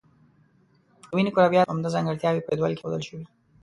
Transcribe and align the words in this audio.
د 1.07 1.11
وینې 1.15 1.31
کرویاتو 1.35 1.71
عمده 1.71 1.89
ځانګړتیاوې 1.95 2.45
په 2.45 2.51
جدول 2.57 2.73
کې 2.73 2.81
ښودل 2.81 3.01
شوي. 3.07 3.25